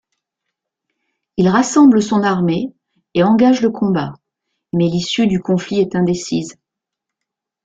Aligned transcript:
Il 1.37 1.47
rassemble 1.47 2.01
son 2.01 2.23
armée 2.23 2.73
et 3.13 3.21
engage 3.21 3.61
le 3.61 3.69
combat, 3.69 4.13
mais 4.73 4.87
l'issue 4.87 5.27
du 5.27 5.39
conflit 5.39 5.79
est 5.79 5.95
indécise. 5.95 6.57